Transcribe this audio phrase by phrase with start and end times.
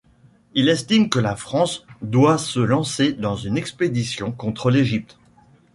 [0.55, 5.19] Il estime que la France doit se lancer dans une expédition contre l'Égypte.